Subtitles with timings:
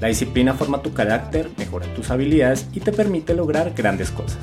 [0.00, 4.38] La disciplina forma tu carácter, mejora tus habilidades y te permite lograr grandes cosas.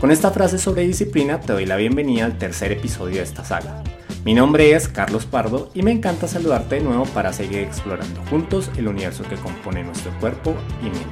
[0.00, 3.82] Con esta frase sobre disciplina te doy la bienvenida al tercer episodio de esta saga.
[4.24, 8.70] Mi nombre es Carlos Pardo y me encanta saludarte de nuevo para seguir explorando juntos
[8.78, 11.06] el universo que compone nuestro cuerpo y mente.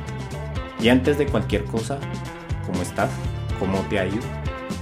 [0.80, 1.98] Y antes de cualquier cosa,
[2.64, 3.10] ¿cómo estás?
[3.58, 4.22] ¿Cómo te ha ido?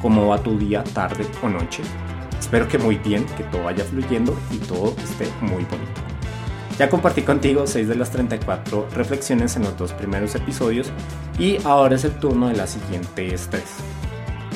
[0.00, 1.83] ¿Cómo va tu día, tarde o noche?
[2.38, 6.08] Espero que muy bien, que todo vaya fluyendo y todo esté muy bonito.
[6.78, 10.92] Ya compartí contigo 6 de las 34 reflexiones en los dos primeros episodios
[11.36, 13.62] y ahora es el turno de las siguientes 3.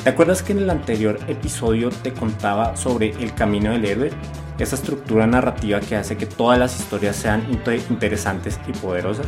[0.05, 4.11] ¿Te acuerdas que en el anterior episodio te contaba sobre el camino del héroe?
[4.57, 7.45] Esa estructura narrativa que hace que todas las historias sean
[7.89, 9.27] interesantes y poderosas.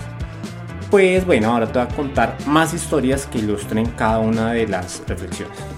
[0.89, 5.03] Pues bueno, ahora te voy a contar más historias que ilustren cada una de las
[5.05, 5.74] reflexiones.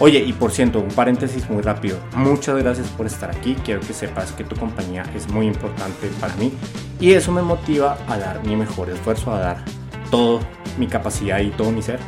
[0.00, 1.98] Oye, y por cierto, un paréntesis muy rápido.
[2.14, 3.56] Muchas gracias por estar aquí.
[3.64, 6.52] Quiero que sepas que tu compañía es muy importante para mí
[7.00, 9.64] y eso me motiva a dar mi mejor esfuerzo, a dar
[10.08, 10.38] todo
[10.78, 11.98] mi capacidad y todo mi ser.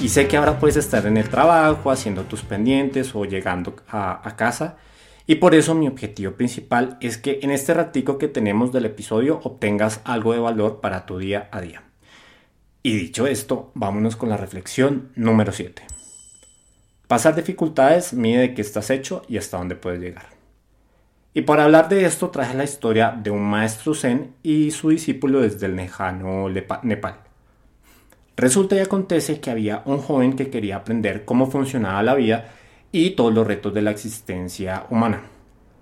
[0.00, 4.34] Y sé que ahora puedes estar en el trabajo, haciendo tus pendientes o llegando a,
[4.36, 4.78] casa.
[5.26, 9.40] Y por eso mi objetivo principal es que en este ratico que tenemos del episodio
[9.42, 11.82] obtengas algo de valor para tu día a día.
[12.82, 15.82] Y dicho esto, vámonos con la reflexión número 7.
[17.08, 20.26] Pasar dificultades mide de qué estás hecho y hasta dónde puedes llegar.
[21.34, 25.40] Y para hablar de esto traje la historia de un maestro zen y su discípulo
[25.40, 26.48] desde el lejano
[26.82, 27.20] Nepal.
[28.36, 32.48] Resulta y acontece que había un joven que quería aprender cómo funcionaba la vida
[32.90, 35.22] y todos los retos de la existencia humana.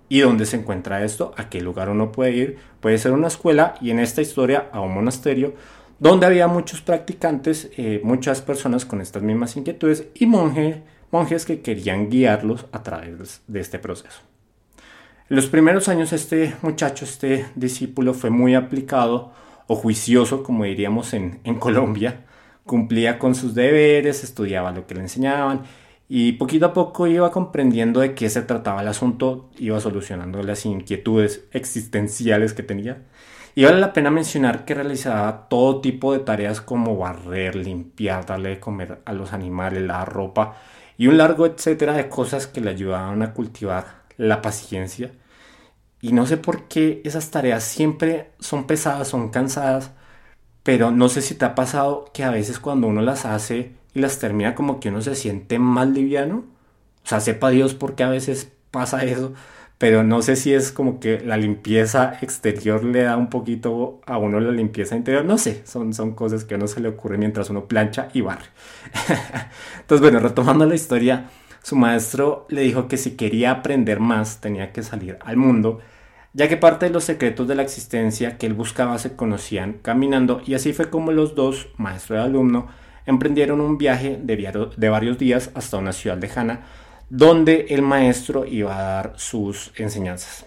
[0.09, 1.33] ¿Y dónde se encuentra esto?
[1.37, 2.57] ¿A qué lugar uno puede ir?
[2.81, 5.55] Puede ser una escuela y en esta historia a un monasterio
[5.97, 11.61] donde había muchos practicantes, eh, muchas personas con estas mismas inquietudes y monje monjes que
[11.61, 14.21] querían guiarlos a través de este proceso.
[15.29, 19.31] En los primeros años este muchacho, este discípulo fue muy aplicado
[19.67, 22.25] o juicioso, como diríamos en, Colombia,
[22.63, 25.63] cumplía con sus deberes, estudiaba lo que le enseñaban
[26.07, 30.65] y poquito a poco iba comprendiendo de qué se trataba el asunto, iba solucionando las
[30.65, 33.01] inquietudes existenciales que tenía.
[33.55, 38.49] Y vale la pena mencionar que realizaba todo tipo de tareas como barrer, limpiar, darle
[38.49, 40.57] de comer a los animales, la ropa
[40.97, 45.11] y un largo etcétera de cosas que le ayudaban a cultivar la paciencia.
[46.01, 49.91] Y no sé por qué esas tareas siempre son pesadas, son cansadas,
[50.63, 53.99] pero no sé si te ha pasado que a veces cuando uno las hace y
[53.99, 56.45] las termina como que uno se siente más liviano.
[57.03, 59.33] O sea, sepa Dios por qué a veces pasa eso,
[59.85, 64.17] pero no sé si es como que la limpieza exterior le da un poquito a
[64.17, 67.19] uno la limpieza interior, no sé, son, son cosas que a uno se le ocurre
[67.19, 68.47] mientras uno plancha y barre.
[69.81, 71.29] Entonces, bueno, retomando la historia,
[71.61, 75.81] su maestro le dijo que si quería aprender más tenía que salir al mundo,
[76.33, 80.41] ya que parte de los secretos de la existencia que él buscaba se conocían caminando
[80.47, 82.69] y así fue como los dos, maestro y alumno,
[83.05, 86.61] emprendieron un viaje de, de varios días hasta una ciudad lejana,
[87.09, 90.45] donde el maestro iba a dar sus enseñanzas.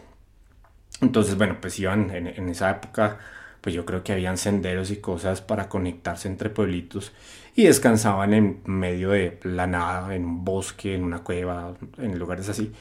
[1.01, 3.19] Entonces, bueno, pues iban en, esa época,
[3.61, 7.13] pues yo creo que habían senderos y cosas para conectarse entre pueblitos
[7.55, 12.49] y descansaban en medio de la nada, en un bosque, en una cueva, en lugares
[12.49, 12.73] así.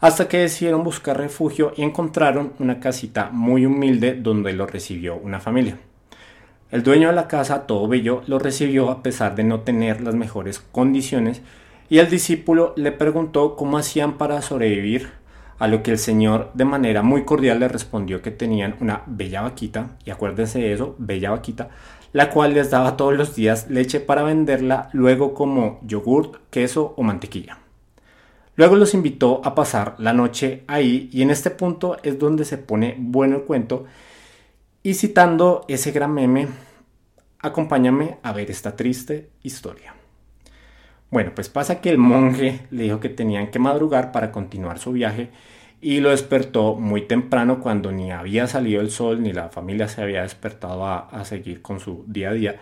[0.00, 5.40] Hasta que decidieron buscar refugio y encontraron una casita muy humilde donde lo recibió una
[5.40, 5.78] familia.
[6.70, 10.14] El dueño de la casa, todo bello, lo recibió a pesar de no tener las
[10.14, 11.40] mejores condiciones
[11.94, 15.10] y el discípulo le preguntó cómo hacían para sobrevivir,
[15.60, 19.42] a lo que el Señor de manera muy cordial le respondió que tenían una bella
[19.42, 21.68] vaquita, y acuérdense de eso, bella vaquita,
[22.12, 27.04] la cual les daba todos los días leche para venderla luego como yogurt, queso o
[27.04, 27.58] mantequilla.
[28.56, 32.58] Luego los invitó a pasar la noche ahí y en este punto es donde se
[32.58, 33.84] pone bueno el cuento
[34.82, 36.48] y citando ese gran meme,
[37.38, 39.93] acompáñame a ver esta triste historia.
[41.14, 44.90] Bueno, pues pasa que el monje le dijo que tenían que madrugar para continuar su
[44.90, 45.30] viaje
[45.80, 50.02] y lo despertó muy temprano cuando ni había salido el sol ni la familia se
[50.02, 52.56] había despertado a, seguir con su día a día.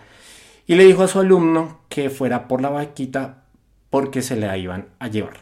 [0.67, 3.45] Y le dijo a su alumno que fuera por la vaquita
[3.89, 5.37] porque se la iban a llevar.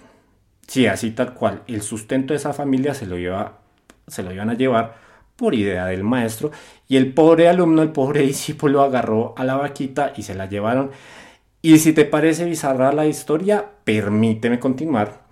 [0.65, 3.17] Sí, así tal cual, el sustento de esa familia se lo,
[4.07, 4.95] se lo iban a llevar
[5.35, 6.51] por idea del maestro
[6.87, 10.91] y el pobre alumno, el pobre discípulo agarró a la vaquita y se la llevaron.
[11.61, 15.27] Y si te parece bizarra la historia, permíteme continuar.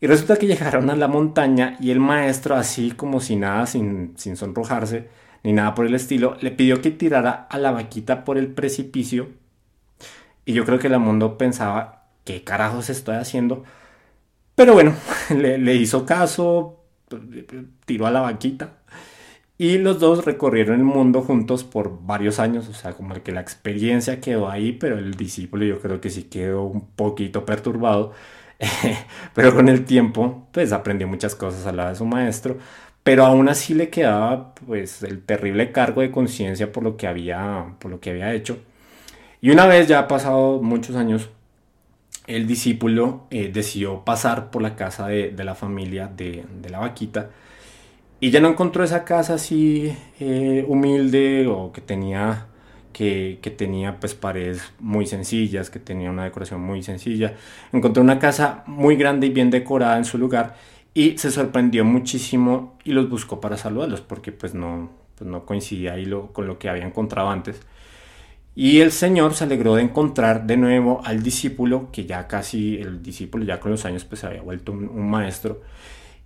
[0.00, 4.14] Y resulta que llegaron a la montaña y el maestro, así como si nada, sin,
[4.16, 5.08] sin sonrojarse,
[5.42, 9.28] ni nada por el estilo, le pidió que tirara a la vaquita por el precipicio.
[10.46, 13.64] Y yo creo que el mundo pensaba, ¿qué carajos estoy haciendo?
[14.54, 14.94] Pero bueno,
[15.30, 16.84] le, le hizo caso,
[17.84, 18.78] tiró a la vaquita.
[19.56, 23.40] Y los dos recorrieron el mundo juntos por varios años, o sea, como que la
[23.40, 28.12] experiencia quedó ahí, pero el discípulo yo creo que sí quedó un poquito perturbado.
[29.34, 32.58] pero con el tiempo, pues aprendió muchas cosas al lado de su maestro,
[33.02, 37.74] pero aún así le quedaba pues el terrible cargo de conciencia por lo que había
[37.80, 38.58] por lo que había hecho.
[39.40, 41.30] Y una vez ya pasado muchos años,
[42.26, 47.30] el discípulo eh, decidió pasar por la casa de, la familia de, la vaquita
[48.24, 52.46] y ya no encontró esa casa así eh, humilde o que tenía
[52.90, 57.34] que, que, tenía pues paredes muy sencillas, que tenía una decoración muy sencilla.
[57.70, 60.56] Encontró una casa muy grande y bien decorada en su lugar
[60.94, 65.92] y se sorprendió muchísimo y los buscó para saludarlos porque pues no, pues no coincidía
[65.92, 67.60] ahí lo, con lo que había encontrado antes.
[68.54, 73.02] Y el Señor se alegró de encontrar de nuevo al discípulo, que ya casi el
[73.02, 75.60] discípulo ya con los años pues había vuelto un, maestro,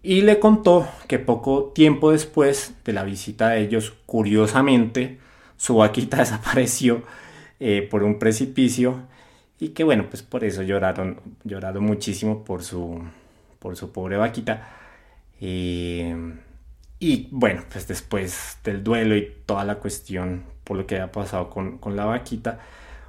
[0.02, 5.18] y le contó que poco tiempo después de la visita de ellos, curiosamente,
[5.56, 7.02] su vaquita desapareció
[7.60, 9.02] eh, por un precipicio
[9.60, 11.20] y que bueno, pues por eso lloraron,
[11.80, 13.02] muchísimo por su,
[13.58, 14.68] por su pobre vaquita.
[15.40, 16.14] Eh,
[17.00, 21.50] y bueno, pues después del duelo y toda la cuestión por lo que había pasado
[21.50, 22.60] con, con la vaquita,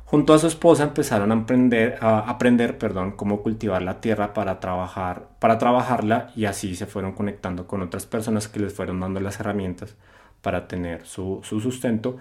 [0.10, 4.60] junto a su esposa empezaron a aprender, a aprender perdón, cómo cultivar la tierra para,
[4.60, 9.20] trabajar, para trabajarla y así se fueron conectando con otras personas que les fueron dando
[9.20, 9.96] las herramientas
[10.42, 12.18] para tener su, su sustento.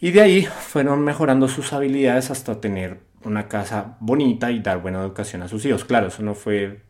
[0.00, 5.02] Y de ahí fueron mejorando sus habilidades hasta tener una casa bonita y dar buena
[5.02, 5.84] educación a sus hijos.
[5.84, 6.80] Claro, eso no fue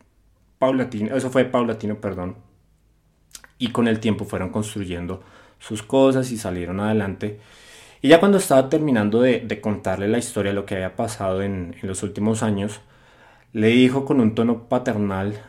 [0.57, 2.37] paulatino, eso fue paulatino, perdón.
[3.57, 5.21] Y con el tiempo fueron construyendo
[5.59, 7.41] sus cosas y salieron adelante.
[8.01, 11.87] Y ya cuando estaba terminando de, contarle la historia, lo que había pasado en, en
[11.87, 12.81] los últimos años,
[13.53, 15.39] le dijo con un tono paternal,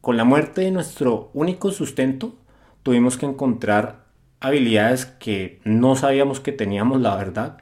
[0.00, 2.34] con la muerte de nuestro único sustento,
[2.82, 4.06] tuvimos que encontrar
[4.40, 7.58] habilidades que no sabíamos que teníamos, la verdad,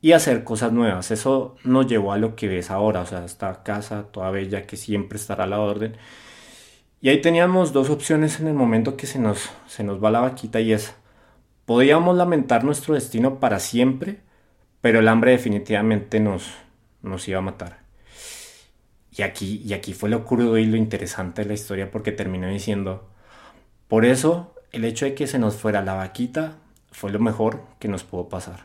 [0.00, 1.10] y hacer cosas nuevas.
[1.10, 4.76] Eso nos llevó a lo que ves ahora, o sea, esta casa toda bella que
[4.76, 5.96] siempre estará a la orden
[7.00, 10.20] y ahí teníamos dos opciones en el momento que se nos, se nos va la
[10.20, 10.94] vaquita y es,
[11.66, 14.20] podíamos lamentar nuestro destino para siempre,
[14.80, 16.54] pero el hambre definitivamente nos,
[17.02, 17.80] nos iba a matar.
[19.14, 22.48] Y aquí, y aquí fue lo crudo y lo interesante de la historia porque terminó
[22.48, 23.08] diciendo,
[23.88, 26.56] por eso el hecho de que se nos fuera la vaquita
[26.92, 28.64] fue lo mejor que nos pudo pasar.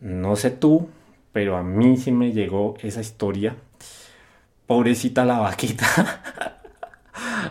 [0.00, 0.88] No sé tú,
[1.32, 3.56] pero a mí sí me llegó esa historia.
[4.66, 5.86] Pobrecita la vaquita.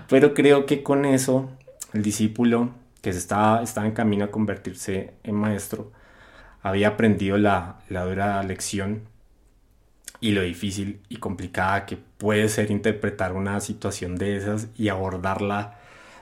[0.09, 1.49] Pero creo que con eso
[1.93, 5.91] el discípulo que estaba, estaba en camino a convertirse en maestro
[6.61, 9.03] había aprendido la, la dura lección
[10.19, 15.79] y lo difícil y complicada que puede ser interpretar una situación de esas y abordarla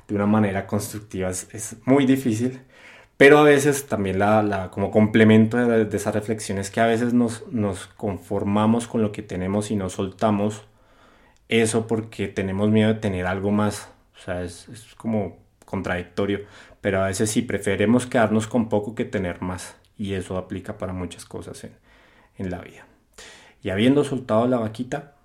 [0.07, 2.61] de una manera constructiva es, muy difícil.
[3.17, 7.13] Pero a veces también la, la como complemento de, de, esas reflexiones que a veces
[7.13, 10.65] nos, nos conformamos con lo que tenemos y nos soltamos
[11.49, 13.89] eso porque tenemos miedo de tener algo más.
[14.15, 14.67] O sea, es,
[14.97, 16.45] como contradictorio.
[16.81, 19.75] Pero a veces sí preferemos quedarnos con poco que tener más.
[19.97, 21.73] Y eso aplica para muchas cosas en,
[22.37, 22.87] en la vida.
[23.61, 25.15] Y habiendo soltado la vaquita,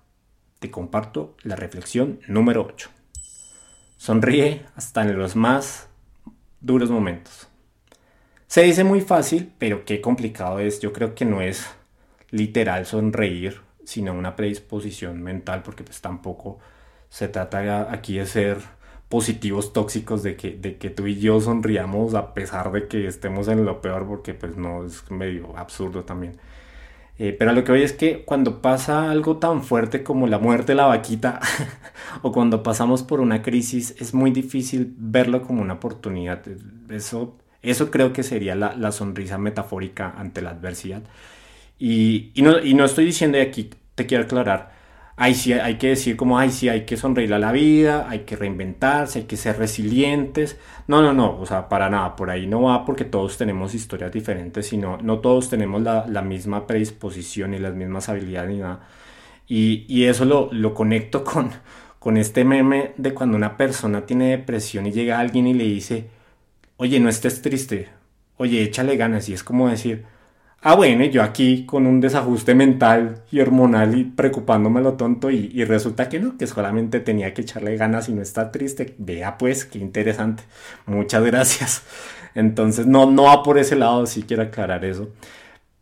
[0.59, 2.89] te comparto la reflexión número 8.
[3.97, 5.89] Sonríe hasta en los más
[6.59, 7.47] duros momentos.
[8.47, 10.79] Se dice muy fácil, pero qué complicado es.
[10.79, 11.67] Yo creo que no es
[12.29, 16.59] literal sonreír sino una predisposición mental, porque pues tampoco
[17.09, 18.57] se trata aquí de ser
[19.13, 23.47] positivos tóxicos de que, de que tú y yo sonriamos a pesar de que estemos
[23.47, 26.37] en lo peor, porque pues no es medio absurdo también.
[27.19, 30.71] Eh, pero lo que voy es que cuando pasa algo tan fuerte como la muerte
[30.71, 31.39] de la vaquita
[32.23, 36.41] o cuando pasamos por una crisis es muy difícil verlo como una oportunidad.
[36.89, 41.03] Eso, eso creo que sería la, la sonrisa metafórica ante la adversidad.
[41.77, 44.72] Y, no, y no estoy diciendo, y aquí te quiero aclarar,
[45.15, 48.19] ay, sí, hay que decir como, ay, sí, hay que sonreír a la vida, hay
[48.21, 50.57] que reinventarse, hay que ser resilientes.
[50.87, 54.11] No, no, no, o sea, para nada, por ahí no va porque todos tenemos historias
[54.11, 58.81] diferentes, sino no todos tenemos la, la misma predisposición y las mismas habilidades ni nada.
[59.47, 61.51] Y, y eso lo, lo conecto con,
[61.99, 66.09] con este meme de cuando una persona tiene depresión y llega alguien y le dice,
[66.77, 67.89] oye, no estés triste,
[68.37, 69.29] oye, échale ganas.
[69.29, 70.05] Y es como decir,
[70.63, 75.29] ah, bueno, y yo aquí con un desajuste mental y hormonal y preocupándome lo tonto
[75.29, 78.95] y, resulta que no, que solamente tenía que echarle ganas y no está triste.
[78.97, 80.43] Vea pues, qué interesante.
[80.85, 81.83] Muchas gracias.
[82.35, 85.09] Entonces, no, no va por ese lado, sí quiero aclarar eso.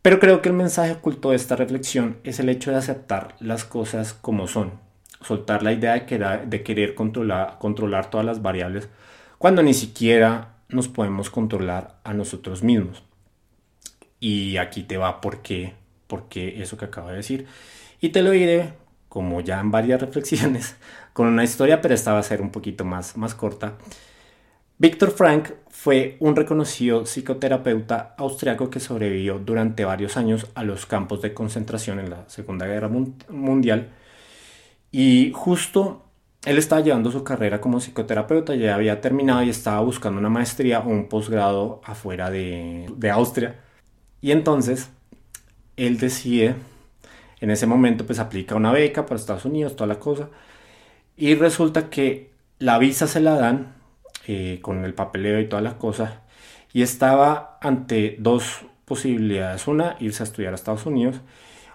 [0.01, 3.63] Pero creo que el mensaje oculto de esta reflexión es el hecho de aceptar las
[3.63, 4.73] cosas como son,
[5.21, 8.89] soltar la idea de, de querer controlar, controlar todas las variables
[9.38, 13.03] cuando ni siquiera nos podemos controlar a nosotros mismos.
[14.21, 15.73] Y aquí te va por qué,
[16.07, 17.47] porque eso que acabo de decir.
[17.99, 18.75] Y te lo diré,
[19.09, 20.77] como ya en varias reflexiones,
[21.11, 23.73] con una historia, pero esta va a ser un poquito más, más corta.
[24.77, 31.21] Víctor Frank fue un reconocido psicoterapeuta austriaco que sobrevivió durante varios años a los campos
[31.21, 32.89] de concentración en la Segunda Guerra
[33.29, 33.89] Mundial.
[34.91, 36.05] Y justo
[36.45, 40.79] él estaba llevando su carrera como psicoterapeuta, ya había terminado y estaba buscando una maestría
[40.79, 43.59] o un posgrado afuera de, Austria.
[44.21, 44.89] Y entonces
[45.77, 46.55] él decide,
[47.39, 50.29] en ese momento pues aplica una beca para Estados Unidos, toda la cosa.
[51.17, 53.73] Y resulta que la visa se la dan
[54.27, 56.21] eh, con el papeleo y toda la cosa.
[56.73, 59.67] Y estaba ante dos posibilidades.
[59.67, 61.21] Una, irse a estudiar a Estados Unidos.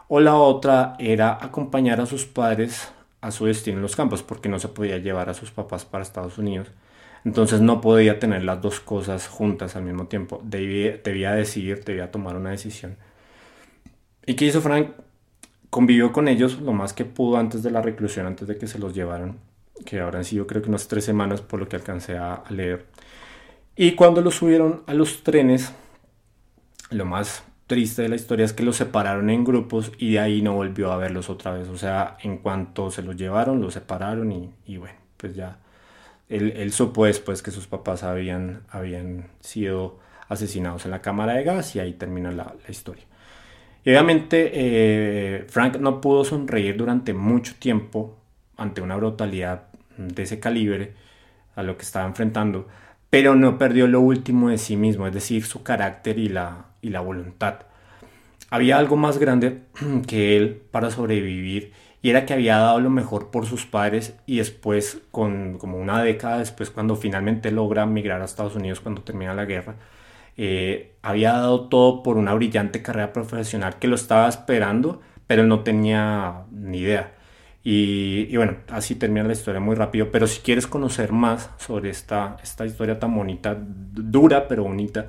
[0.09, 4.49] O la otra era acompañar a sus padres a su destino en los campos porque
[4.49, 6.69] no se podía llevar a sus papás para Estados Unidos.
[7.27, 10.41] Entonces no podía tener las dos cosas juntas al mismo tiempo.
[10.45, 12.97] Debía, debía decidir, debía tomar una decisión.
[14.25, 14.91] ¿Y qué hizo Frank?
[15.69, 18.79] Convivió con ellos lo más que pudo antes de la reclusión, antes de que se
[18.79, 19.39] los llevaran,
[19.85, 22.87] que habrán sido creo que unas tres semanas por lo que alcancé a leer.
[23.75, 25.73] Y cuando los subieron a los trenes,
[26.91, 30.43] lo más triste de la historia es que los separaron en grupos y de ahí
[30.43, 31.67] no volvió a verlos otra vez.
[31.71, 34.31] O sea, en cuanto se los llevaron, los separaron
[34.65, 35.59] y, bueno, pues ya
[36.29, 41.77] él, supo después que sus papás habían, habían sido asesinados en la cámara de gas
[41.77, 43.05] y ahí termina la, historia.
[43.85, 48.17] Y obviamente eh, Frank no pudo sonreír durante mucho tiempo
[48.57, 50.95] ante una brutalidad de ese calibre
[51.55, 52.67] a lo que estaba enfrentando,
[53.09, 56.91] pero no perdió lo último de sí mismo, es decir, su carácter y la, y
[56.91, 57.61] la voluntad.
[58.51, 59.63] Había algo más grande
[60.07, 61.73] que él para sobrevivir
[62.11, 66.39] era que había dado lo mejor por sus padres y después, con como una década
[66.39, 69.77] después, cuando finalmente logra migrar a Estados Unidos cuando termina la guerra,
[70.37, 75.49] eh, había dado todo por una brillante carrera profesional que lo estaba esperando, pero él
[75.49, 77.13] no tenía ni idea.
[77.65, 81.91] Y, y, bueno, así termina la historia muy rápido, pero si quieres conocer más sobre
[81.91, 85.07] esta, esta historia tan bonita, dura pero bonita,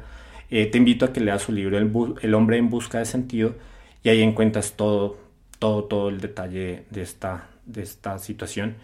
[0.50, 3.56] eh, te invito a que leas su libro el, hombre en busca de sentido
[4.04, 5.18] y ahí encuentras todo,
[5.60, 8.76] todo, todo el detalle de esta, de esta situación.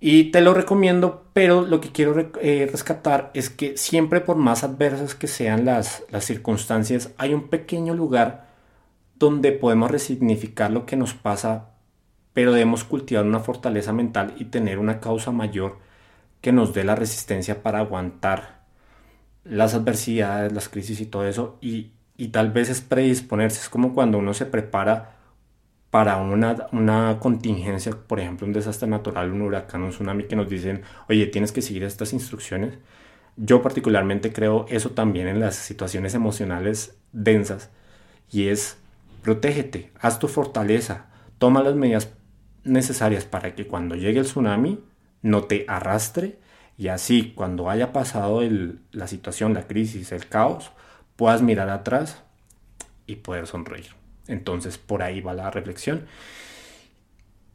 [0.00, 4.64] Y te lo recomiendo, pero lo que quiero eh, rescatar es que siempre por más
[4.64, 8.48] adversas que sean las, las circunstancias, hay un pequeño lugar
[9.14, 11.70] donde podemos resignificar lo que nos pasa,
[12.32, 15.78] pero debemos cultivar una fortaleza mental y tener una causa mayor
[16.40, 18.62] que nos dé la resistencia para aguantar
[19.44, 21.92] las adversidades, las crisis y todo eso, y,
[22.32, 25.16] tal vez es predisponerse, es como cuando uno se prepara
[25.92, 30.48] para una, una contingencia, por ejemplo, un desastre natural, un huracán, un tsunami, que nos
[30.48, 32.78] dicen, oye, tienes que seguir estas instrucciones.
[33.36, 37.68] Yo particularmente creo eso también en las situaciones emocionales densas,
[38.30, 38.78] y es,
[39.20, 42.10] protégete, haz tu fortaleza, toma las medidas
[42.64, 44.82] necesarias para que cuando llegue el tsunami
[45.20, 46.38] no te arrastre
[46.78, 48.40] y así cuando haya pasado
[48.92, 50.72] la situación, la crisis, el caos,
[51.16, 52.22] puedas mirar atrás
[53.06, 54.01] y poder sonreír.
[54.32, 56.06] Entonces por ahí va la reflexión.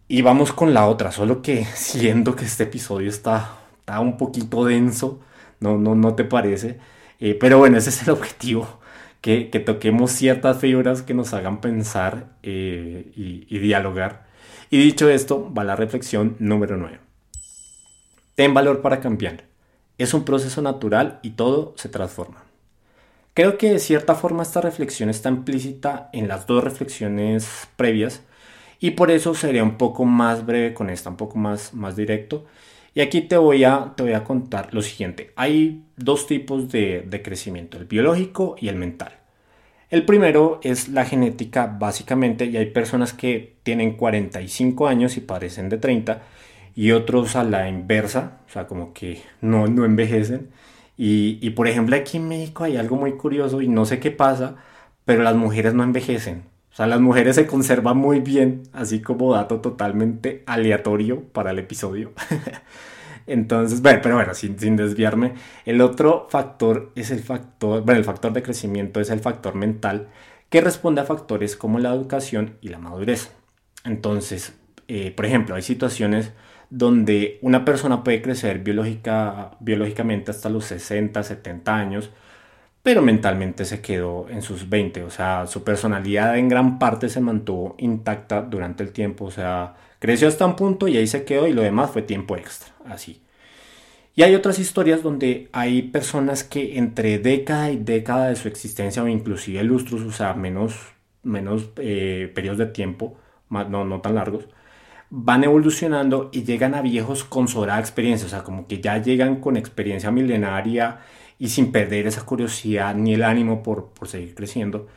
[0.08, 4.64] Y vamos con la otra, solo que siento que este episodio está, está un poquito
[4.64, 5.20] denso,
[5.60, 6.80] no, no, no te parece,
[7.20, 8.80] eh, pero bueno, ese es el objetivo,
[9.22, 14.28] que, toquemos ciertas figuras que nos hagan pensar eh, y, y dialogar.
[14.70, 17.00] Y dicho esto, va la reflexión número 9.
[18.36, 19.46] Ten valor para cambiar.
[19.98, 22.47] Es un proceso natural y todo se transforma.
[23.38, 28.24] Creo que de cierta forma esta reflexión está implícita en las dos reflexiones previas
[28.80, 32.46] y por eso sería un poco más breve con esta, un poco más, más directo.
[32.96, 35.34] Y aquí te voy, a, te voy a contar lo siguiente.
[35.36, 39.20] Hay dos tipos de, de crecimiento, el biológico y el mental.
[39.92, 45.70] El primero es la genética básicamente y hay personas que tienen 45 años y parecen
[45.70, 46.24] de 30
[46.76, 50.50] y otros a la inversa, o sea, como que no, no envejecen.
[50.98, 54.56] Y, por ejemplo aquí en México hay algo muy curioso y no sé qué pasa,
[55.06, 56.44] pero las mujeres no envejecen.
[56.72, 61.60] O sea, las mujeres se conservan muy bien, así como dato totalmente aleatorio para el
[61.60, 62.14] episodio.
[63.28, 65.34] Entonces, bueno, pero bueno, sin, sin, desviarme,
[65.66, 70.08] el otro factor es el factor, bueno, el factor de crecimiento es el factor mental
[70.50, 73.32] que responde a factores como la educación y la madurez.
[73.84, 74.54] Entonces,
[74.88, 76.32] eh, por ejemplo, hay situaciones
[76.70, 82.10] donde una persona puede crecer biológica, biológicamente hasta los 60, 70 años,
[82.84, 87.20] pero mentalmente se quedó en sus 20, o sea, su personalidad en gran parte se
[87.22, 91.48] mantuvo intacta durante el tiempo, o sea, creció hasta un punto y ahí se quedó
[91.48, 93.22] y lo demás fue tiempo extra, así.
[94.16, 99.04] Y hay otras historias donde hay personas que entre década y década de su existencia
[99.04, 100.76] o inclusive lustros, o sea, menos,
[101.24, 103.18] menos eh, periodos de tiempo,
[103.50, 104.48] no, no tan largos,
[105.10, 109.40] van evolucionando y llegan a viejos con sobrada experiencia, o sea, como que ya llegan
[109.40, 111.00] con experiencia milenaria
[111.40, 114.88] y sin perder esa curiosidad ni el ánimo por, seguir creciendo.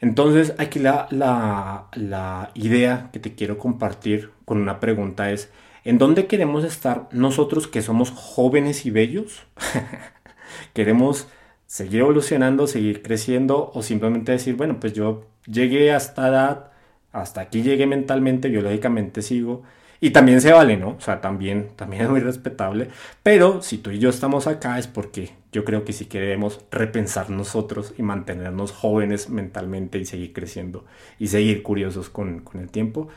[0.00, 5.50] Entonces, aquí la, la, idea que te quiero compartir con una pregunta es,
[5.84, 9.44] ¿en dónde queremos estar nosotros que somos jóvenes y bellos?
[10.74, 11.28] ¿Queremos
[11.66, 16.70] seguir evolucionando, seguir creciendo o simplemente decir, bueno, pues yo llegué a esta edad,
[17.12, 19.62] hasta aquí llegué mentalmente, biológicamente sigo.
[19.98, 20.90] Y también se vale, ¿no?
[20.90, 22.88] O sea, también, también es muy respetable.
[23.22, 27.30] Pero si tú y yo estamos acá es porque yo creo que si queremos repensar
[27.30, 30.84] nosotros y mantenernos jóvenes mentalmente y seguir creciendo
[31.18, 33.08] y seguir curiosos con, con el tiempo.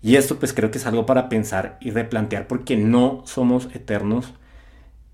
[0.00, 4.32] Y esto pues creo que es algo para pensar y replantear porque no somos eternos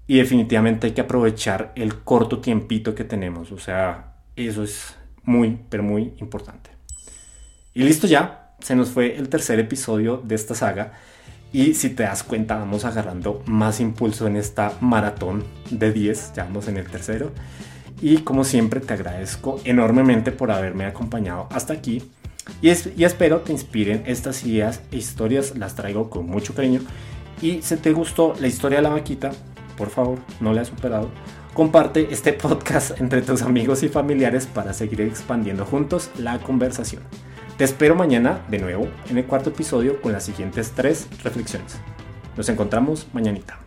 [0.07, 3.53] y definitivamente hay que aprovechar el corto tiempito que tenemos.
[3.53, 6.72] O sea, eso es muy, pero muy importante.
[7.75, 10.93] Y listo ya, se nos fue el tercer episodio de esta saga.
[11.53, 16.45] Y si te das cuenta, vamos agarrando más impulso en esta maratón de 10, ya
[16.45, 17.33] vamos en el tercero.
[18.01, 22.03] Y como siempre, te agradezco enormemente por haberme acompañado hasta aquí.
[22.61, 26.81] Y, espero te inspiren estas ideas e historias, las traigo con mucho cariño.
[27.41, 29.31] Y si te gustó la historia de la vaquita,
[29.77, 31.11] por favor, no la he superado.
[31.55, 37.03] Comparte este podcast entre tus amigos y familiares para seguir expandiendo juntos la conversación.
[37.59, 41.77] Te espero mañana de nuevo en el cuarto episodio con las siguientes tres reflexiones.
[42.35, 43.62] Nos encontramos mañanita.